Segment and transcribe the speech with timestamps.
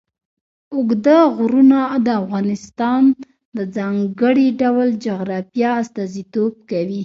[0.75, 3.01] اوږده غرونه د افغانستان
[3.57, 6.99] د ځانګړي ډول جغرافیه استازیتوب کوي.